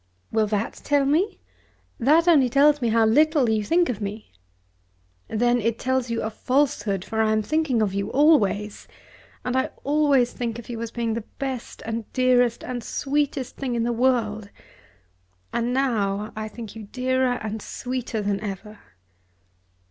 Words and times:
"Will 0.31 0.47
that 0.47 0.73
tell 0.83 1.05
me? 1.05 1.39
That 1.99 2.27
only 2.27 2.49
tells 2.49 2.81
me 2.81 2.89
how 2.89 3.05
little 3.05 3.51
you 3.51 3.63
think 3.63 3.87
of 3.87 4.01
me." 4.01 4.31
"Then 5.27 5.61
it 5.61 5.77
tells 5.77 6.09
you 6.09 6.23
a 6.23 6.31
falsehood; 6.31 7.05
for 7.05 7.21
I 7.21 7.31
am 7.31 7.43
thinking 7.43 7.83
of 7.83 7.93
you 7.93 8.09
always. 8.09 8.87
And 9.45 9.55
I 9.55 9.67
always 9.83 10.33
think 10.33 10.57
of 10.57 10.69
you 10.69 10.81
as 10.81 10.89
being 10.89 11.13
the 11.13 11.23
best 11.37 11.83
and 11.85 12.11
dearest 12.13 12.63
and 12.63 12.83
sweetest 12.83 13.57
thing 13.57 13.75
in 13.75 13.83
the 13.83 13.93
world. 13.93 14.49
And 15.53 15.71
now 15.71 16.33
I 16.35 16.47
think 16.47 16.75
you 16.75 16.85
dearer 16.85 17.33
and 17.33 17.61
sweeter 17.61 18.23
than 18.23 18.39
ever." 18.39 18.79